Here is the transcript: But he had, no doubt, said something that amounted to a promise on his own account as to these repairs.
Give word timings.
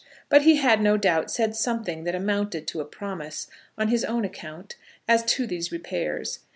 But 0.29 0.41
he 0.41 0.55
had, 0.55 0.81
no 0.81 0.97
doubt, 0.97 1.29
said 1.29 1.55
something 1.55 2.05
that 2.05 2.15
amounted 2.15 2.65
to 2.69 2.81
a 2.81 2.85
promise 2.85 3.45
on 3.77 3.89
his 3.89 4.03
own 4.03 4.25
account 4.25 4.75
as 5.07 5.23
to 5.25 5.45
these 5.45 5.71
repairs. 5.71 6.39